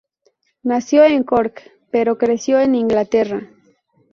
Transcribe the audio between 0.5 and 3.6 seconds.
Nació en Cork, pero creció en Inglaterra.